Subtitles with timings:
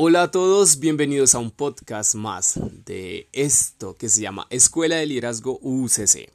[0.00, 5.06] Hola a todos, bienvenidos a un podcast más de esto que se llama Escuela de
[5.06, 6.30] Liderazgo UCC.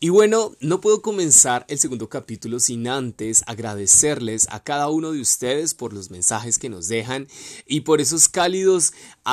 [0.00, 5.20] Y bueno, no puedo comenzar el segundo capítulo sin antes agradecerles a cada uno de
[5.20, 7.28] ustedes por los mensajes que nos dejan
[7.68, 8.92] y por esos cálidos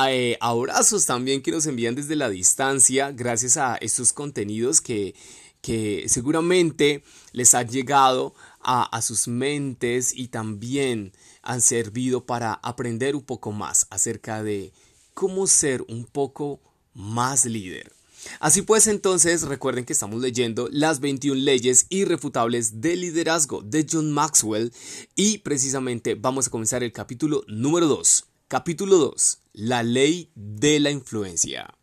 [0.10, 5.16] eh, abrazos también que nos envían desde la distancia gracias a estos contenidos que,
[5.64, 8.36] que seguramente les han llegado
[8.66, 14.74] a, sus mentes y también han servido para aprender un poco más acerca de
[15.14, 16.60] cómo ser un poco
[16.94, 17.92] más líder.
[18.40, 24.12] Así pues, entonces recuerden que estamos leyendo las 21 leyes irrefutables del liderazgo de John
[24.12, 24.74] Maxwell
[25.16, 28.26] y precisamente vamos a comenzar el capítulo número 2.
[28.48, 29.40] Capítulo 2.
[29.54, 31.76] La ley de la influencia.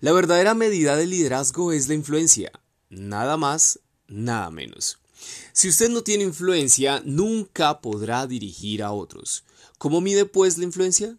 [0.00, 2.52] La verdadera medida del liderazgo es la influencia.
[2.88, 5.01] Nada más, nada menos.
[5.52, 9.44] Si usted no tiene influencia, nunca podrá dirigir a otros.
[9.78, 11.18] ¿Cómo mide pues la influencia?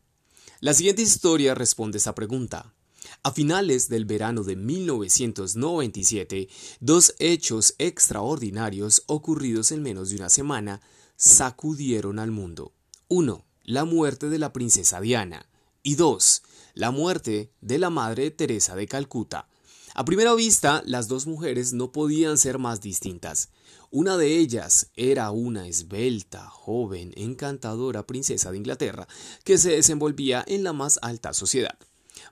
[0.60, 2.74] La siguiente historia responde esa pregunta.
[3.22, 10.82] A finales del verano de 1997, dos hechos extraordinarios ocurridos en menos de una semana
[11.16, 12.74] sacudieron al mundo.
[13.08, 15.48] Uno, la muerte de la princesa Diana.
[15.84, 16.44] Y dos,
[16.74, 19.48] la muerte de la Madre Teresa de Calcuta.
[19.96, 23.50] A primera vista, las dos mujeres no podían ser más distintas.
[23.92, 29.08] Una de ellas era una esbelta, joven, encantadora princesa de Inglaterra,
[29.44, 31.78] que se desenvolvía en la más alta sociedad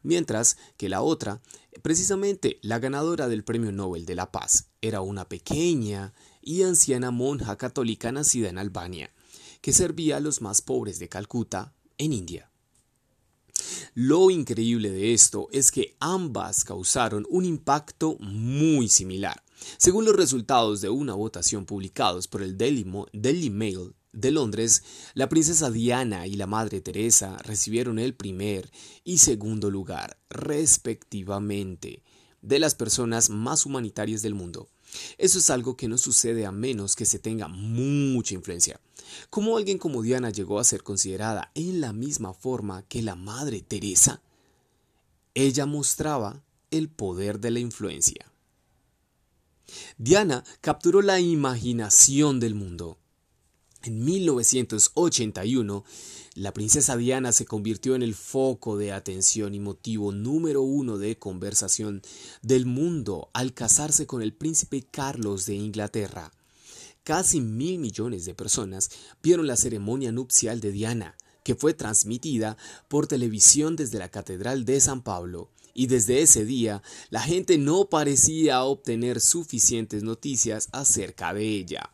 [0.03, 1.41] mientras que la otra,
[1.81, 7.57] precisamente la ganadora del Premio Nobel de la Paz, era una pequeña y anciana monja
[7.57, 9.11] católica nacida en Albania,
[9.61, 12.50] que servía a los más pobres de Calcuta, en India.
[13.93, 19.43] Lo increíble de esto es que ambas causaron un impacto muy similar.
[19.77, 22.83] Según los resultados de una votación publicados por el Daily,
[23.49, 28.69] Mail de Londres, la princesa Diana y la Madre Teresa recibieron el primer
[29.03, 32.03] y segundo lugar, respectivamente,
[32.41, 34.67] de las personas más humanitarias del mundo.
[35.17, 38.81] Eso es algo que no sucede a menos que se tenga mucha influencia.
[39.29, 43.61] ¿Cómo alguien como Diana llegó a ser considerada en la misma forma que la Madre
[43.61, 44.21] Teresa?
[45.33, 48.31] Ella mostraba el poder de la influencia.
[49.97, 52.97] Diana capturó la imaginación del mundo.
[53.83, 55.83] En 1981,
[56.35, 61.17] la princesa Diana se convirtió en el foco de atención y motivo número uno de
[61.17, 62.01] conversación
[62.41, 66.31] del mundo al casarse con el príncipe Carlos de Inglaterra.
[67.03, 68.91] Casi mil millones de personas
[69.23, 72.57] vieron la ceremonia nupcial de Diana, que fue transmitida
[72.87, 77.89] por televisión desde la Catedral de San Pablo, y desde ese día la gente no
[77.89, 81.89] parecía obtener suficientes noticias acerca de ella.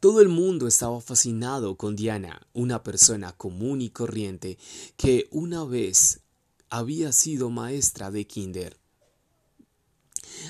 [0.00, 4.58] Todo el mundo estaba fascinado con Diana, una persona común y corriente
[4.96, 6.20] que una vez
[6.70, 8.78] había sido maestra de kinder.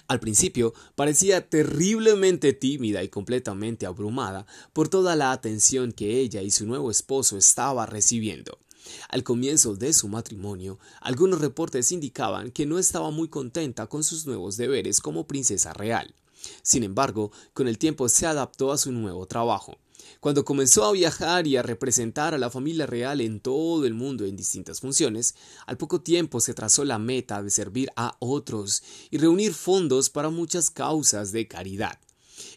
[0.07, 6.51] Al principio parecía terriblemente tímida y completamente abrumada por toda la atención que ella y
[6.51, 8.59] su nuevo esposo estaba recibiendo.
[9.09, 14.27] Al comienzo de su matrimonio, algunos reportes indicaban que no estaba muy contenta con sus
[14.27, 16.15] nuevos deberes como princesa real.
[16.63, 19.79] Sin embargo, con el tiempo se adaptó a su nuevo trabajo.
[20.21, 24.25] Cuando comenzó a viajar y a representar a la familia real en todo el mundo
[24.25, 25.35] en distintas funciones,
[25.67, 30.31] al poco tiempo se trazó la meta de servir a otros y reunir fondos para
[30.31, 31.99] muchas causas de caridad.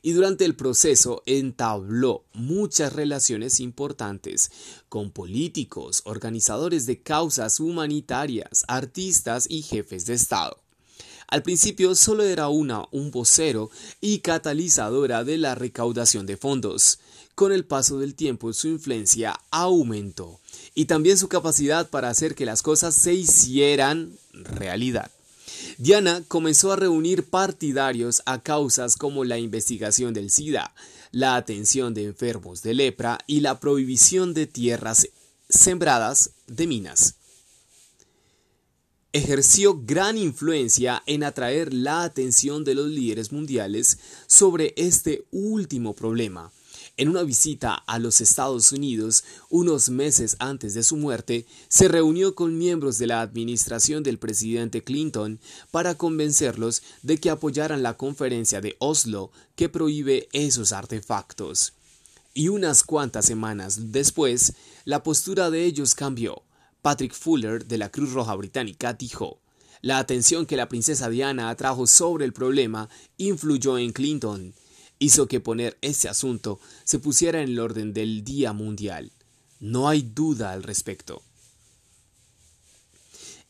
[0.01, 4.51] Y durante el proceso entabló muchas relaciones importantes
[4.89, 10.57] con políticos, organizadores de causas humanitarias, artistas y jefes de Estado.
[11.27, 13.69] Al principio solo era una, un vocero
[14.01, 16.99] y catalizadora de la recaudación de fondos.
[17.35, 20.39] Con el paso del tiempo su influencia aumentó
[20.75, 25.11] y también su capacidad para hacer que las cosas se hicieran realidad.
[25.77, 30.73] Diana comenzó a reunir partidarios a causas como la investigación del SIDA,
[31.11, 35.07] la atención de enfermos de lepra y la prohibición de tierras
[35.49, 37.15] sembradas de minas
[39.13, 46.51] ejerció gran influencia en atraer la atención de los líderes mundiales sobre este último problema.
[46.97, 52.35] En una visita a los Estados Unidos unos meses antes de su muerte, se reunió
[52.35, 55.39] con miembros de la administración del presidente Clinton
[55.71, 61.73] para convencerlos de que apoyaran la conferencia de Oslo que prohíbe esos artefactos.
[62.33, 64.53] Y unas cuantas semanas después,
[64.85, 66.43] la postura de ellos cambió
[66.81, 69.39] Patrick Fuller de la Cruz Roja Británica dijo,
[69.81, 74.53] la atención que la princesa Diana atrajo sobre el problema influyó en Clinton,
[75.01, 79.11] hizo que poner ese asunto se pusiera en el orden del Día Mundial.
[79.59, 81.23] No hay duda al respecto.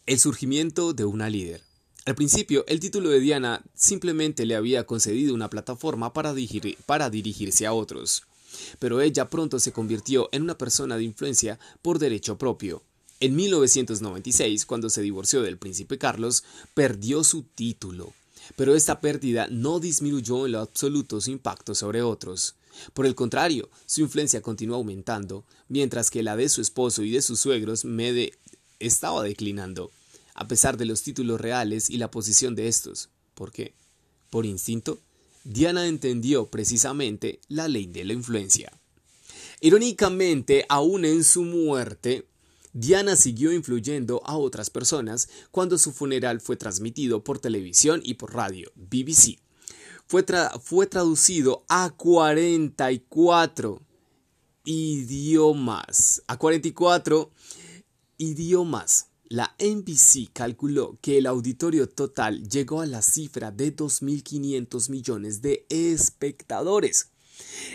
[0.06, 1.62] El surgimiento de una líder.
[2.06, 6.34] Al principio, el título de Diana simplemente le había concedido una plataforma para,
[6.86, 8.24] para, dirigirse a otros,
[8.80, 12.82] pero ella pronto se convirtió en una persona de influencia por derecho propio.
[13.20, 18.14] En 1996, cuando se divorció del príncipe Carlos, perdió su título,
[18.56, 22.56] pero esta pérdida no disminuyó en lo absoluto su impacto sobre otros.
[22.94, 27.22] Por el contrario, su influencia continuó aumentando, mientras que la de su esposo y de
[27.22, 28.34] sus suegros Mede
[28.80, 29.92] estaba declinando
[30.34, 33.10] a pesar de los títulos reales y la posición de estos.
[33.36, 33.74] ¿Por qué?
[34.30, 35.00] Por instinto,
[35.44, 38.72] Diana entendió precisamente la ley de la influencia.
[39.60, 42.26] Irónicamente, aún en su muerte,
[42.74, 48.34] Diana siguió influyendo a otras personas cuando su funeral fue transmitido por televisión y por
[48.34, 49.40] radio, BBC.
[50.08, 50.26] Fue,
[50.62, 53.82] fue traducido a 44
[54.64, 56.24] idiomas.
[56.28, 57.32] A 44
[58.18, 65.42] idiomas la NBC calculó que el auditorio total llegó a la cifra de 2.500 millones
[65.42, 67.12] de espectadores.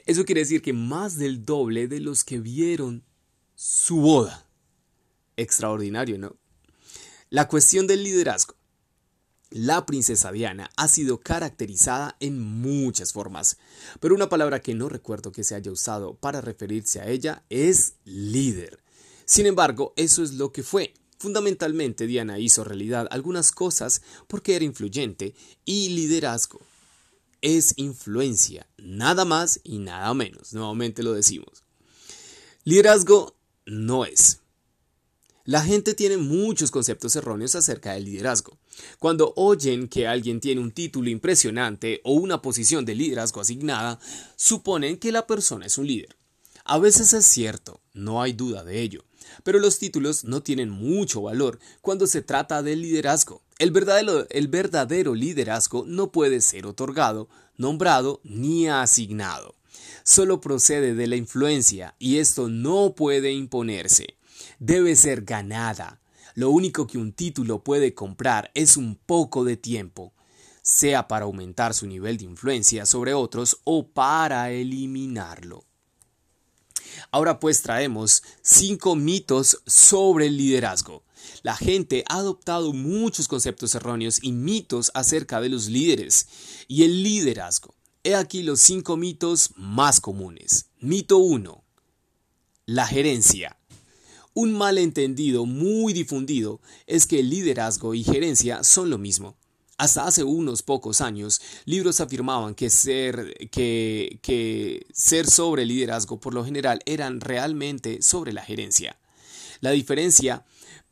[0.04, 3.04] Eso quiere decir que más del doble de los que vieron
[3.54, 4.45] su boda.
[5.37, 6.37] Extraordinario, ¿no?
[7.31, 8.55] La cuestión del liderazgo.
[9.50, 13.59] La princesa Diana ha sido caracterizada en muchas formas,
[14.00, 17.94] pero una palabra que no recuerdo que se haya usado para referirse a ella es
[18.05, 18.81] líder.
[19.25, 20.94] Sin embargo, eso es lo que fue.
[21.19, 25.35] Fundamentalmente, Diana hizo realidad algunas cosas porque era influyente
[25.65, 26.61] y liderazgo
[27.47, 30.53] es influencia, nada más y nada menos.
[30.53, 31.62] Nuevamente lo decimos.
[32.65, 33.37] Liderazgo
[33.67, 34.41] no es.
[35.46, 38.58] La gente tiene muchos conceptos erróneos acerca del liderazgo.
[38.98, 44.00] Cuando oyen que alguien tiene un título impresionante o una posición de liderazgo asignada,
[44.34, 46.16] suponen que la persona es un líder.
[46.64, 49.04] A veces es cierto, no hay duda de ello,
[49.44, 53.40] pero los títulos no tienen mucho valor cuando se trata de liderazgo.
[53.60, 59.54] El verdadero, el verdadero liderazgo no puede ser otorgado, nombrado ni asignado.
[60.02, 64.16] Solo procede de la influencia y esto no puede imponerse.
[64.59, 66.00] Debe ser ganada.
[66.35, 70.12] Lo único que un título puede comprar es un poco de tiempo,
[70.62, 75.65] sea para aumentar su nivel de influencia sobre otros o para eliminarlo.
[77.11, 81.05] Ahora pues traemos cinco mitos sobre el liderazgo.
[81.43, 86.29] La gente ha adoptado muchos conceptos erróneos y mitos acerca de los líderes
[86.69, 87.75] y el liderazgo.
[88.05, 90.67] He aquí los cinco mitos más comunes.
[90.81, 91.65] Mito 1.
[92.67, 93.59] La gerencia.
[94.38, 99.38] Un malentendido muy difundido es que liderazgo y gerencia son lo mismo.
[99.79, 106.35] Hasta hace unos pocos años, libros afirmaban que ser, que, que ser sobre liderazgo por
[106.35, 108.99] lo general eran realmente sobre la gerencia.
[109.62, 110.44] La diferencia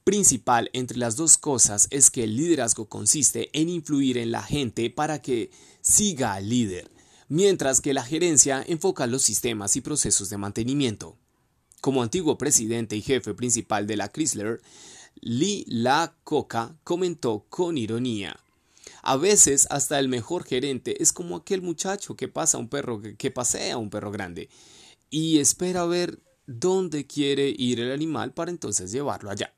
[0.04, 4.88] principal entre las dos cosas es que el liderazgo consiste en influir en la gente
[4.88, 5.50] para que
[5.82, 6.90] siga al líder,
[7.28, 11.18] mientras que la gerencia enfoca los sistemas y procesos de mantenimiento.
[11.84, 14.62] Como antiguo presidente y jefe principal de la Chrysler,
[15.20, 18.40] Lee La Coca comentó con ironía
[19.02, 23.30] a veces hasta el mejor gerente es como aquel muchacho que pasa un perro que
[23.30, 24.48] pasea un perro grande
[25.10, 29.52] y espera ver dónde quiere ir el animal para entonces llevarlo allá.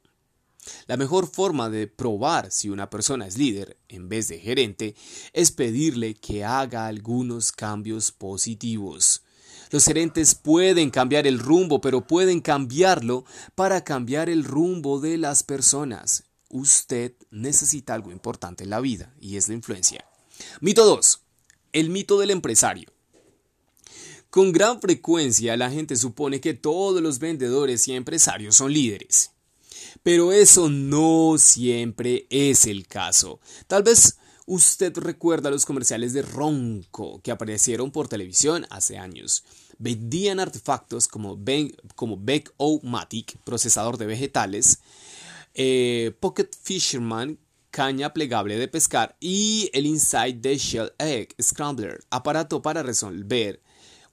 [0.88, 4.96] La mejor forma de probar si una persona es líder en vez de gerente
[5.32, 9.22] es pedirle que haga algunos cambios positivos.
[9.70, 15.42] Los gerentes pueden cambiar el rumbo, pero pueden cambiarlo para cambiar el rumbo de las
[15.42, 20.04] personas usted necesita algo importante en la vida y es la influencia.
[20.60, 21.20] Mito 2.
[21.72, 22.90] El mito del empresario.
[24.30, 29.30] Con gran frecuencia la gente supone que todos los vendedores y empresarios son líderes.
[30.02, 33.40] Pero eso no siempre es el caso.
[33.66, 39.44] Tal vez usted recuerda los comerciales de Ronco que aparecieron por televisión hace años.
[39.78, 44.78] Vendían artefactos como, Beck O Matic, procesador de vegetales,
[45.54, 47.38] eh, Pocket Fisherman,
[47.70, 53.60] caña plegable de pescar y el Inside the Shell Egg Scrambler, aparato para resolver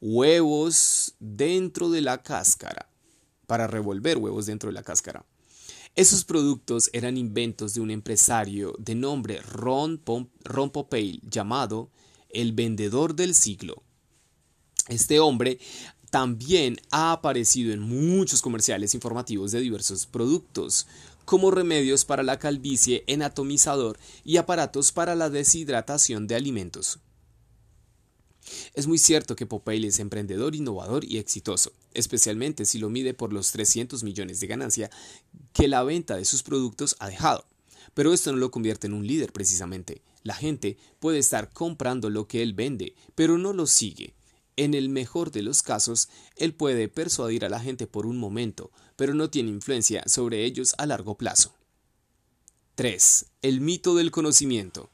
[0.02, 2.90] huevos dentro de la cáscara,
[3.48, 5.26] para revolver huevos dentro de la cáscara.
[5.96, 11.92] Esos productos eran inventos de un empresario de nombre Ron, Popeil llamado
[12.32, 13.84] el vendedor del siglo.
[14.88, 15.60] Este hombre
[16.10, 20.88] también ha aparecido en muchos comerciales informativos de diversos productos,
[21.26, 27.00] como remedios para la calvicie en atomizador y aparatos para la deshidratación de alimentos.
[28.74, 33.32] Es muy cierto que Popeye es emprendedor, innovador y exitoso, especialmente si lo mide por
[33.32, 34.92] los 300 millones de ganancia
[35.54, 37.46] que la venta de sus productos ha dejado.
[37.94, 40.02] pero esto no lo convierte en un líder precisamente.
[40.24, 44.16] La gente puede estar comprando lo que él vende, pero no lo sigue.
[44.56, 48.72] En el mejor de los casos, él puede persuadir a la gente por un momento,
[48.96, 51.54] pero no tiene influencia sobre ellos a largo plazo.
[52.76, 53.26] 3.
[53.42, 54.90] El mito del conocimiento.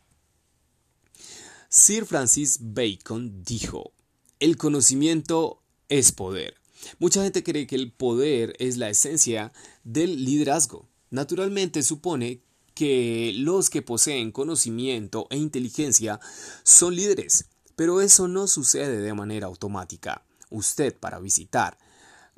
[1.70, 3.94] Sir Francis Bacon dijo,
[4.40, 6.56] el conocimiento es poder.
[7.00, 9.52] Mucha gente cree que el poder es la esencia
[9.84, 10.88] del liderazgo.
[11.10, 12.42] Naturalmente supone
[12.74, 16.20] que los que poseen conocimiento e inteligencia
[16.64, 17.46] son líderes,
[17.76, 20.24] pero eso no sucede de manera automática.
[20.50, 21.78] Usted para visitar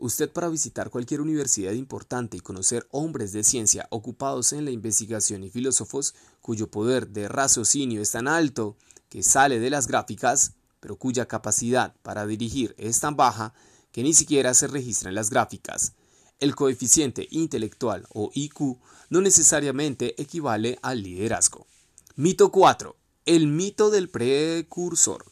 [0.01, 5.43] Usted para visitar cualquier universidad importante y conocer hombres de ciencia ocupados en la investigación
[5.43, 8.77] y filósofos cuyo poder de raciocinio es tan alto
[9.10, 13.53] que sale de las gráficas, pero cuya capacidad para dirigir es tan baja
[13.91, 15.93] que ni siquiera se registra en las gráficas.
[16.39, 18.77] El coeficiente intelectual o IQ
[19.10, 21.67] no necesariamente equivale al liderazgo.
[22.15, 22.95] Mito 4.
[23.25, 25.25] El mito del precursor.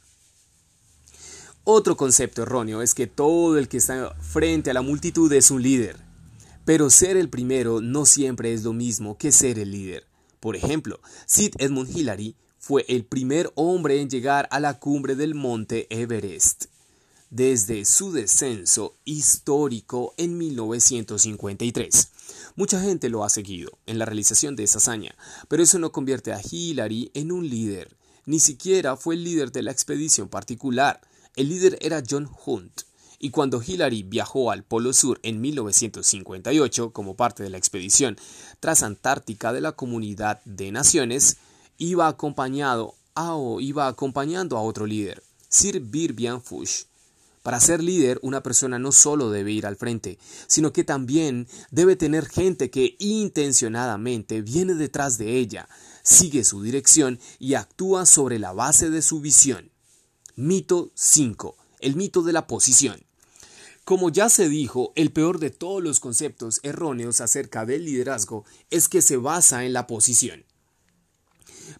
[1.63, 5.62] Otro concepto erróneo es que todo el que está frente a la multitud es un
[5.62, 5.98] líder.
[6.66, 10.06] Pero ser el primero no siempre es lo mismo que ser el líder.
[10.39, 15.34] Por ejemplo, Sid Edmund Hillary fue el primer hombre en llegar a la cumbre del
[15.34, 16.69] monte Everest
[17.29, 22.12] desde su descenso histórico en 1953.
[22.55, 25.15] Mucha gente lo ha seguido en la realización de esa hazaña,
[25.48, 27.95] pero eso no convierte a Hillary en un líder.
[28.25, 31.01] Ni siquiera fue el líder de la expedición particular.
[31.36, 32.81] El líder era John Hunt.
[33.17, 38.17] Y cuando Hillary viajó al Polo Sur en 1958 como parte de la expedición
[38.59, 41.38] transantártica de la Comunidad de Naciones,
[41.77, 46.83] iba acompañado a, iba acompañando a otro líder, Sir Birbian Fush.
[47.43, 51.96] Para ser líder, una persona no solo debe ir al frente, sino que también debe
[51.96, 55.69] tener gente que intencionadamente viene detrás de ella,
[56.03, 59.72] sigue su dirección y actúa sobre la base de su visión.
[60.36, 61.55] Mito 5.
[61.79, 63.03] El mito de la posición.
[63.86, 68.88] Como ya se dijo, el peor de todos los conceptos erróneos acerca del liderazgo es
[68.88, 70.46] que se basa en la posición.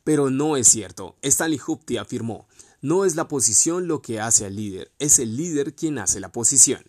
[0.04, 1.18] Pero no es cierto.
[1.22, 2.48] Stanley Hupti afirmó,
[2.82, 6.32] no es la posición lo que hace al líder, es el líder quien hace la
[6.32, 6.84] posición.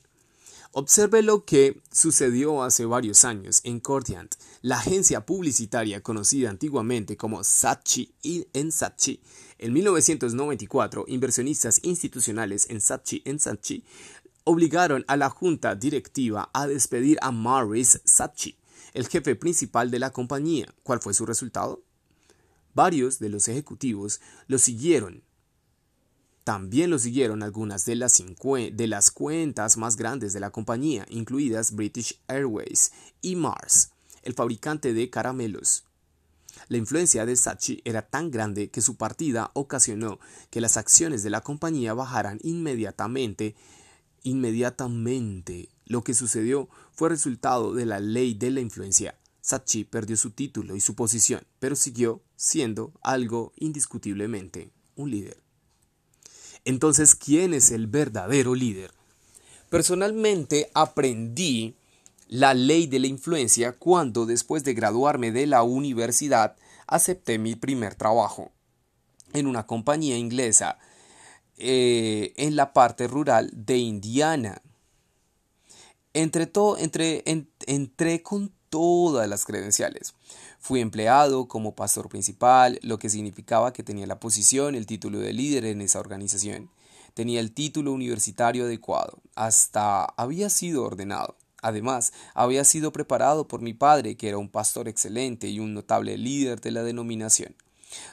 [0.73, 4.32] Observe lo que sucedió hace varios años en Cordiant,
[4.62, 9.20] la agencia publicitaria conocida antiguamente como Saatchi en Saatchi.
[9.59, 13.85] En 1994, inversionistas institucionales en Saatchi en Saatchi
[14.44, 18.56] obligaron a la junta directiva a despedir a Maurice Saatchi,
[18.94, 20.73] el jefe principal de la compañía.
[20.85, 21.82] ¿Cuál fue su resultado?
[22.75, 25.25] Varios de los ejecutivos lo siguieron
[26.44, 28.23] también lo siguieron algunas de las,
[28.73, 33.90] de las cuentas más grandes de la compañía, incluidas British Airways y Mars,
[34.23, 35.85] el fabricante de caramelos.
[36.68, 40.18] La influencia de Sachi era tan grande que su partida ocasionó
[40.50, 43.54] que las acciones de la compañía bajaran inmediatamente.
[44.23, 45.68] Inmediatamente.
[45.87, 49.16] Lo que sucedió fue resultado de la ley de la influencia.
[49.40, 55.40] Sachi perdió su título y su posición, pero siguió siendo algo indiscutiblemente un líder.
[56.64, 58.92] Entonces, ¿quién es el verdadero líder?
[59.68, 61.76] Personalmente aprendí
[62.28, 67.94] la ley de la influencia cuando después de graduarme de la universidad acepté mi primer
[67.94, 68.50] trabajo
[69.32, 70.78] en una compañía inglesa
[71.56, 74.62] eh, en la parte rural de Indiana.
[76.12, 80.14] Entre todo, entré con todas las credenciales.
[80.60, 85.32] Fui empleado como pastor principal, lo que significaba que tenía la posición, el título de
[85.32, 86.68] líder en esa organización.
[87.14, 91.36] Tenía el título universitario adecuado, hasta había sido ordenado.
[91.62, 96.18] Además, había sido preparado por mi padre, que era un pastor excelente y un notable
[96.18, 97.56] líder de la denominación.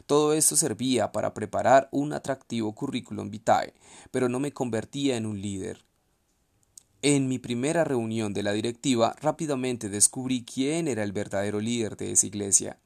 [0.06, 3.74] Todo esto servía para preparar un atractivo currículum vitae,
[4.10, 5.87] pero no me convertía en un líder.
[7.10, 12.12] En mi primera reunión de la directiva rápidamente descubrí quién era el verdadero líder de
[12.12, 12.80] esa iglesia.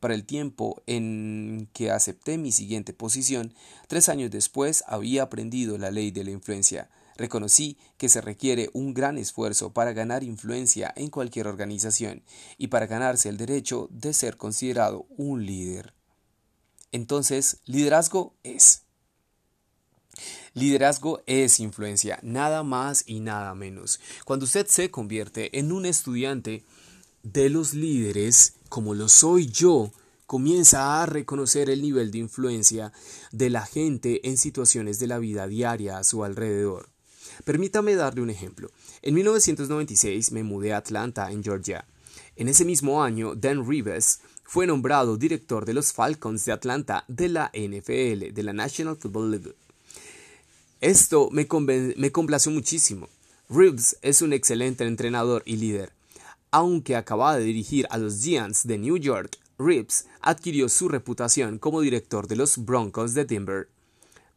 [0.00, 3.54] Para el tiempo en que acepté mi siguiente posición,
[3.86, 6.90] tres años después había aprendido la ley de la influencia.
[7.16, 12.24] Reconocí que se requiere un gran esfuerzo para ganar influencia en cualquier organización
[12.58, 15.94] y para ganarse el derecho de ser considerado un líder.
[16.90, 18.82] Entonces, liderazgo es
[20.54, 24.00] Liderazgo es influencia, nada más y nada menos.
[24.24, 26.64] Cuando usted se convierte en un estudiante
[27.22, 29.92] de los líderes, como lo soy yo,
[30.26, 32.92] comienza a reconocer el nivel de influencia
[33.30, 36.88] de la gente en situaciones de la vida diaria a su alrededor.
[37.44, 38.70] Permítame darle un ejemplo.
[39.02, 41.84] En 1996 me mudé a Atlanta, en Georgia.
[42.36, 47.28] En ese mismo año, Dan Rivers fue nombrado director de los Falcons de Atlanta de
[47.28, 49.54] la NFL, de la National Football League.
[50.80, 53.10] Esto me, complació muchísimo.
[53.50, 55.92] Reeves es un excelente entrenador y líder.
[56.50, 61.82] Aunque acababa de dirigir a los Giants de New York, Reeves adquirió su reputación como
[61.82, 63.68] director de los Broncos de Denver.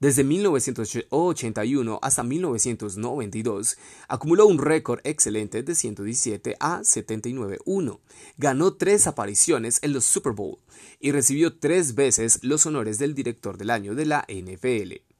[0.01, 3.77] Desde 1981 hasta 1992
[4.09, 7.99] acumuló un récord excelente de 117 a 79-1.
[8.37, 10.57] Ganó tres apariciones en los Super Bowl
[10.99, 15.12] y recibió tres veces los honores del director del año de la NFL.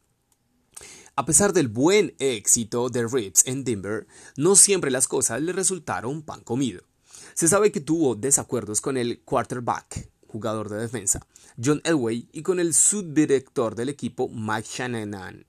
[1.16, 6.24] A pesar del buen éxito de Reeves en Denver, no siempre las cosas le resultaron
[6.24, 6.82] pan comido.
[7.36, 11.24] Se sabe que tuvo desacuerdos con el quarterback, jugador de defensa,
[11.64, 15.46] John Elway, y con el subdirector del equipo, Mike Shanahan.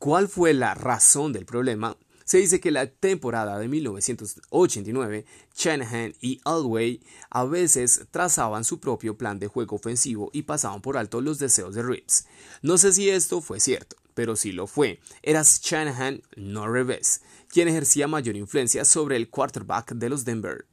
[0.00, 1.96] ¿Cuál fue la razón del problema?
[2.24, 9.16] Se dice que la temporada de 1989, Shanahan y Elway a veces trazaban su propio
[9.16, 12.26] plan de juego ofensivo y pasaban por alto los deseos de Reeves.
[12.62, 14.98] No sé si esto fue cierto, pero sí lo fue.
[15.22, 20.66] Era Shanahan, no Reeves, quien ejercía mayor influencia sobre el quarterback de los Denver.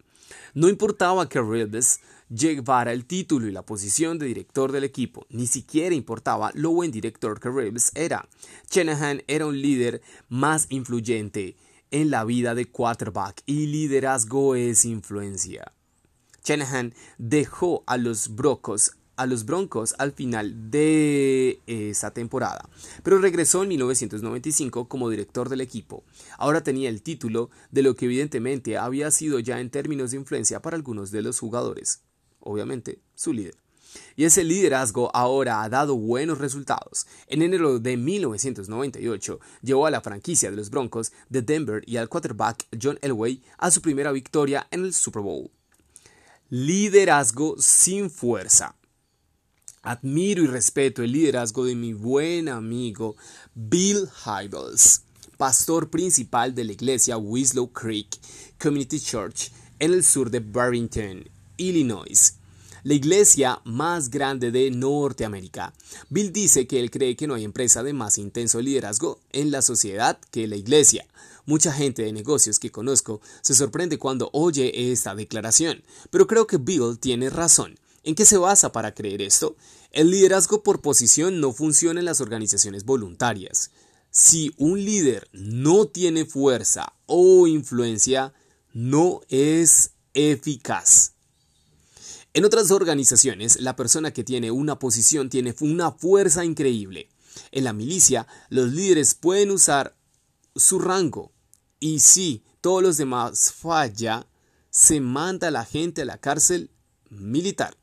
[0.53, 5.45] No importaba que Reeves llevara el título y la posición de director del equipo, ni
[5.45, 8.29] siquiera importaba lo buen director que Reeves era.
[8.71, 11.57] Shanahan era un líder más influyente
[11.91, 15.73] en la vida de quarterback y liderazgo es influencia.
[16.45, 22.67] Shanahan dejó a los Broncos a los Broncos al final de esa temporada,
[23.03, 26.03] pero regresó en 1995 como director del equipo.
[26.37, 30.61] Ahora tenía el título de lo que evidentemente había sido ya en términos de influencia
[30.61, 32.01] para algunos de los jugadores,
[32.39, 33.55] obviamente su líder.
[34.15, 37.05] Y ese liderazgo ahora ha dado buenos resultados.
[37.27, 42.09] En enero de 1998 llevó a la franquicia de los Broncos de Denver y al
[42.09, 45.51] quarterback John Elway a su primera victoria en el Super Bowl.
[46.49, 48.75] Liderazgo sin fuerza.
[49.85, 53.17] Admiro y respeto el liderazgo de mi buen amigo
[53.53, 55.01] Bill Hybels,
[55.35, 58.07] pastor principal de la iglesia Winslow Creek
[58.57, 61.25] Community Church en el sur de Barrington,
[61.57, 62.35] Illinois,
[62.83, 65.73] la iglesia más grande de Norteamérica.
[66.09, 69.61] Bill dice que él cree que no hay empresa de más intenso liderazgo en la
[69.61, 71.05] sociedad que la iglesia.
[71.45, 76.55] Mucha gente de negocios que conozco se sorprende cuando oye esta declaración, pero creo que
[76.55, 77.77] Bill tiene razón.
[78.03, 79.55] ¿En qué se basa para creer esto?
[79.91, 83.71] El liderazgo por posición no funciona en las organizaciones voluntarias.
[84.11, 88.33] Si un líder no tiene fuerza o influencia,
[88.73, 91.13] no es eficaz.
[92.33, 97.09] En otras organizaciones, la persona que tiene una posición tiene una fuerza increíble.
[97.51, 99.95] En la milicia, los líderes pueden usar
[100.55, 101.31] su rango.
[101.79, 104.27] Y si todos los demás falla,
[104.69, 106.71] se manda a la gente a la cárcel
[107.09, 107.77] militar.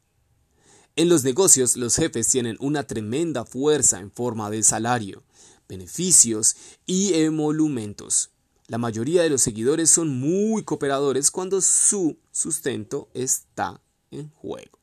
[1.01, 5.23] En los negocios, los jefes tienen una tremenda fuerza en forma de salario,
[5.67, 8.33] beneficios y emolumentos.
[8.67, 14.79] La mayoría de los seguidores son muy cooperadores cuando su sustento está en juego.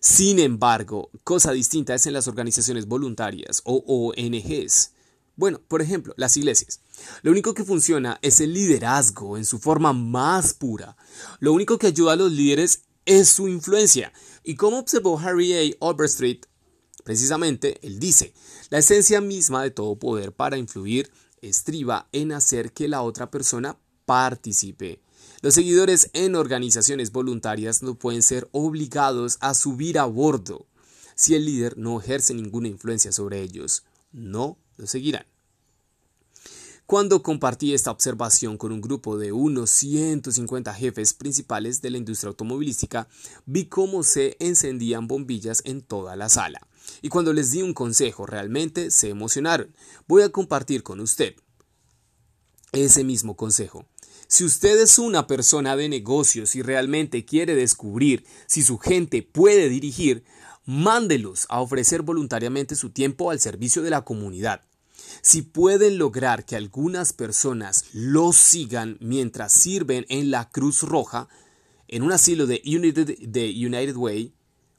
[0.00, 4.90] Sin embargo, cosa distinta es en las organizaciones voluntarias o ONGs.
[5.34, 6.80] Bueno, por ejemplo, las iglesias.
[7.22, 10.94] Lo único que funciona es el liderazgo en su forma más pura.
[11.40, 14.12] Lo único que ayuda a los líderes es su influencia.
[14.48, 15.76] Y como observó Harry A.
[15.80, 16.46] Overstreet,
[17.02, 18.32] precisamente, él dice,
[18.70, 21.10] la esencia misma de todo poder para influir
[21.42, 25.02] estriba en hacer que la otra persona participe.
[25.42, 30.68] Los seguidores en organizaciones voluntarias no pueden ser obligados a subir a bordo
[31.16, 33.82] si el líder no ejerce ninguna influencia sobre ellos.
[34.12, 35.26] No lo seguirán.
[36.86, 42.28] Cuando compartí esta observación con un grupo de unos 150 jefes principales de la industria
[42.28, 43.08] automovilística,
[43.44, 46.60] vi cómo se encendían bombillas en toda la sala.
[47.02, 49.74] Y cuando les di un consejo, realmente se emocionaron.
[50.06, 51.34] Voy a compartir con usted
[52.70, 53.84] ese mismo consejo.
[54.28, 59.68] Si usted es una persona de negocios y realmente quiere descubrir si su gente puede
[59.68, 60.22] dirigir,
[60.64, 64.65] mándelos a ofrecer voluntariamente su tiempo al servicio de la comunidad.
[65.22, 71.28] Si pueden lograr que algunas personas los sigan mientras sirven en la Cruz Roja,
[71.88, 74.34] en un asilo de United, de United Way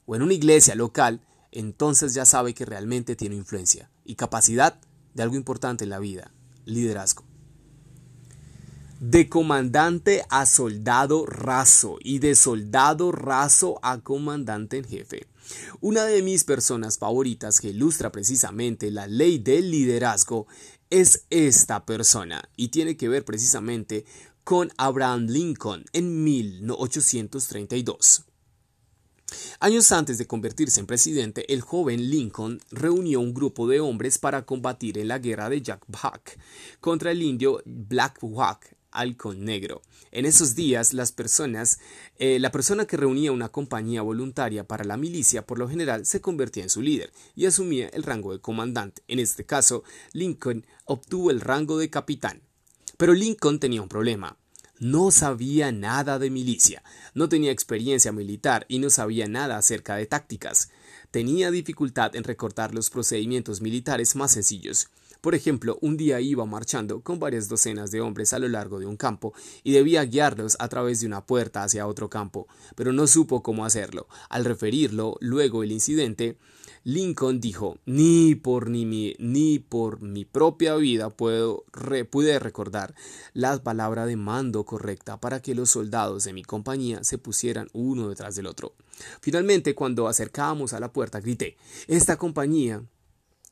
[0.06, 1.20] o en una iglesia local,
[1.52, 4.80] entonces ya sabe que realmente tiene influencia y capacidad
[5.14, 6.32] de algo importante en la vida,
[6.64, 7.27] liderazgo.
[9.00, 15.28] De comandante a soldado raso y de soldado raso a comandante en jefe.
[15.80, 20.48] Una de mis personas favoritas que ilustra precisamente la ley del liderazgo
[20.90, 24.04] es esta persona y tiene que ver precisamente
[24.42, 28.24] con Abraham Lincoln en 1832.
[29.60, 34.44] Años antes de convertirse en presidente, el joven Lincoln reunió un grupo de hombres para
[34.44, 36.36] combatir en la guerra de Jack Buck
[36.80, 39.82] contra el indio Black Hawk halcón negro.
[40.10, 41.78] En esos días, las personas,
[42.18, 46.20] eh, la persona que reunía una compañía voluntaria para la milicia, por lo general, se
[46.20, 49.02] convertía en su líder y asumía el rango de comandante.
[49.06, 52.42] En este caso, Lincoln obtuvo el rango de capitán.
[52.96, 54.36] Pero Lincoln tenía un problema.
[54.80, 60.06] No sabía nada de milicia, no tenía experiencia militar y no sabía nada acerca de
[60.06, 60.70] tácticas.
[61.10, 64.88] Tenía dificultad en recortar los procedimientos militares más sencillos.
[65.20, 68.86] Por ejemplo, un día iba marchando con varias docenas de hombres a lo largo de
[68.86, 73.06] un campo y debía guiarlos a través de una puerta hacia otro campo, pero no
[73.06, 74.06] supo cómo hacerlo.
[74.28, 76.36] Al referirlo luego el incidente,
[76.84, 81.64] Lincoln dijo, ni por, ni, mi, ni por mi propia vida puedo,
[82.10, 82.94] pude recordar
[83.34, 88.08] la palabra de mando correcta para que los soldados de mi compañía se pusieran uno
[88.08, 88.74] detrás del otro.
[89.20, 91.56] Finalmente, cuando acercábamos a la puerta, grité,
[91.88, 92.82] esta compañía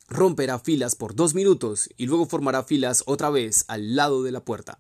[0.09, 4.45] romperá filas por dos minutos y luego formará filas otra vez al lado de la
[4.45, 4.79] puerta.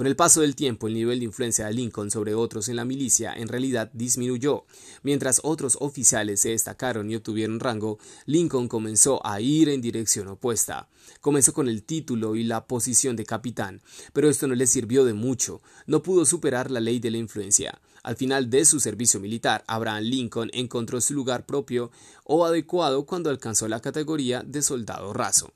[0.00, 2.86] Con el paso del tiempo, el nivel de influencia de Lincoln sobre otros en la
[2.86, 4.64] milicia en realidad disminuyó.
[5.02, 10.88] Mientras otros oficiales se destacaron y obtuvieron rango, Lincoln comenzó a ir en dirección opuesta.
[11.20, 13.82] Comenzó con el título y la posición de capitán,
[14.14, 15.60] pero esto no le sirvió de mucho.
[15.86, 17.78] No pudo superar la ley de la influencia.
[18.02, 21.90] Al final de su servicio militar, Abraham Lincoln encontró su lugar propio
[22.24, 25.52] o adecuado cuando alcanzó la categoría de soldado raso.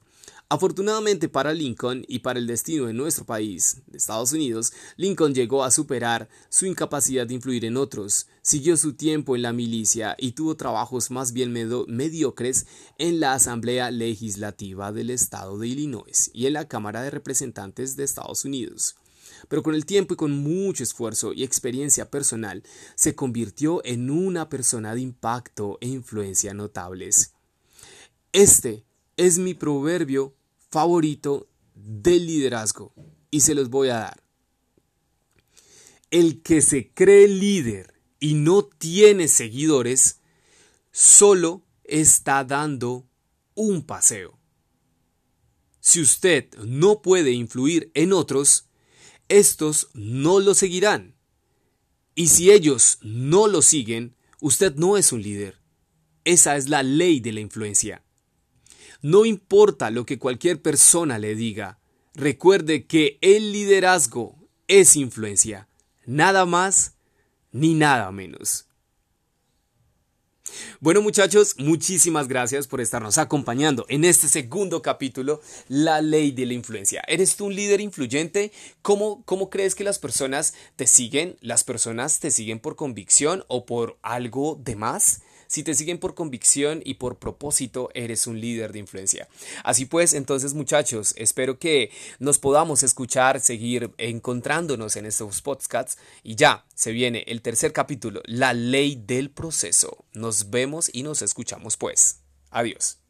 [0.50, 5.64] Afortunadamente para Lincoln y para el destino de nuestro país, de Estados Unidos, Lincoln llegó
[5.64, 10.32] a superar su incapacidad de influir en otros, siguió su tiempo en la milicia y
[10.32, 11.52] tuvo trabajos más bien
[11.88, 12.66] mediocres
[12.98, 18.04] en la Asamblea Legislativa del Estado de Illinois y en la Cámara de Representantes de
[18.04, 18.96] Estados Unidos.
[19.48, 22.62] Pero con el tiempo y con mucho esfuerzo y experiencia personal,
[22.94, 27.34] se convirtió en una persona de impacto e influencia notables.
[28.32, 28.84] Este
[29.16, 30.34] es mi proverbio
[30.70, 32.92] favorito del liderazgo
[33.30, 34.22] y se los voy a dar.
[36.10, 40.20] El que se cree líder y no tiene seguidores,
[40.92, 43.06] solo está dando
[43.54, 44.38] un paseo.
[45.80, 48.68] Si usted no puede influir en otros,
[49.28, 51.14] estos no lo seguirán.
[52.14, 55.58] Y si ellos no lo siguen, usted no es un líder.
[56.24, 58.02] Esa es la ley de la influencia.
[59.02, 61.78] No importa lo que cualquier persona le diga,
[62.14, 65.68] recuerde que el liderazgo es influencia,
[66.06, 66.96] nada más
[67.52, 68.66] ni nada menos.
[70.80, 76.54] Bueno muchachos, muchísimas gracias por estarnos acompañando en este segundo capítulo, La ley de la
[76.54, 77.02] influencia.
[77.06, 78.52] ¿Eres tú un líder influyente?
[78.82, 81.36] ¿Cómo, ¿Cómo crees que las personas te siguen?
[81.40, 85.22] ¿Las personas te siguen por convicción o por algo de más?
[85.46, 89.28] Si te siguen por convicción y por propósito, eres un líder de influencia.
[89.62, 96.36] Así pues, entonces muchachos, espero que nos podamos escuchar, seguir encontrándonos en estos podcasts y
[96.36, 100.04] ya se viene el tercer capítulo, la ley del proceso.
[100.12, 102.20] Nos vemos y nos escuchamos pues.
[102.50, 103.03] Adiós.